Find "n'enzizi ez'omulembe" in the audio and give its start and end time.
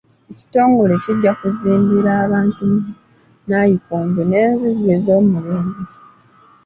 4.25-5.83